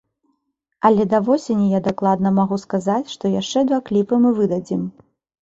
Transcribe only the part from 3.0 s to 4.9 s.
што яшчэ два кліпы мы выдадзім.